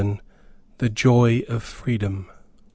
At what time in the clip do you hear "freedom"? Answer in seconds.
1.61-2.25